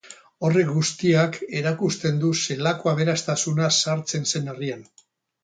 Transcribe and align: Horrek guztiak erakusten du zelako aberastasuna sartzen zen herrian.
Horrek 0.47 0.69
guztiak 0.77 1.37
erakusten 1.59 2.17
du 2.23 2.31
zelako 2.47 2.93
aberastasuna 2.93 3.71
sartzen 3.83 4.27
zen 4.35 4.51
herrian. 4.57 4.85